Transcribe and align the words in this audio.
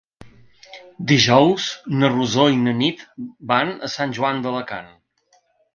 Dijous 1.11 1.67
na 1.99 2.11
Rosó 2.15 2.49
i 2.55 2.59
na 2.63 2.75
Nit 2.81 3.07
van 3.53 3.75
a 3.89 3.95
Sant 3.99 4.19
Joan 4.19 4.45
d'Alacant. 4.47 4.95